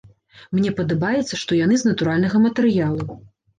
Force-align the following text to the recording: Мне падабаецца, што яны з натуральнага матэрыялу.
Мне 0.59 0.71
падабаецца, 0.79 1.39
што 1.43 1.61
яны 1.61 1.79
з 1.83 1.91
натуральнага 1.91 2.43
матэрыялу. 2.49 3.11